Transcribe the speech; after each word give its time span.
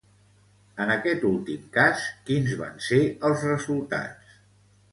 En 0.85 0.93
aquest 0.93 1.27
últim 1.31 1.67
cas, 1.75 2.07
quins 2.31 2.55
van 2.63 2.81
ser 2.89 3.01
els 3.31 3.47
resultats? 3.51 4.37